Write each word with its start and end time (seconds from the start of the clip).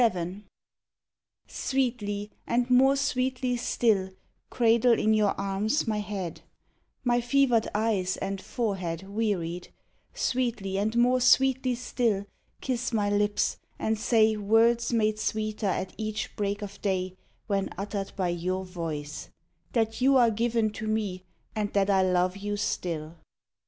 VII 0.01 0.45
Sweetly 1.45 2.31
and 2.47 2.71
more 2.71 2.95
sweetly 2.95 3.55
still 3.55 4.09
Cradle 4.49 4.97
in 4.97 5.13
your 5.13 5.39
arms 5.39 5.87
my 5.87 5.99
head, 5.99 6.41
My 7.03 7.21
fevered 7.21 7.67
eyes 7.75 8.17
and 8.17 8.41
forehead 8.41 9.03
wearied; 9.07 9.67
Sweetly 10.15 10.79
and 10.79 10.97
more 10.97 11.21
sweetly 11.21 11.75
still 11.75 12.25
Kiss 12.61 12.91
my 12.91 13.11
lips 13.11 13.59
and 13.77 13.95
say 13.99 14.35
Words 14.35 14.91
made 14.91 15.19
sweeter 15.19 15.67
at 15.67 15.93
each 15.99 16.35
break 16.35 16.63
of 16.63 16.81
day 16.81 17.15
When 17.45 17.69
uttered 17.77 18.11
by 18.15 18.29
your 18.29 18.65
voice: 18.65 19.29
That 19.73 20.01
you 20.01 20.17
are 20.17 20.31
given 20.31 20.71
to 20.71 20.87
me 20.87 21.25
and 21.55 21.71
that 21.73 21.91
I 21.91 22.01
love 22.01 22.35
you 22.37 22.57
still. 22.57 23.17